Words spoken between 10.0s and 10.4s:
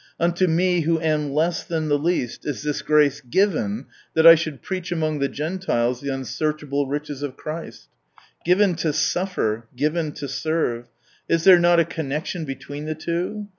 to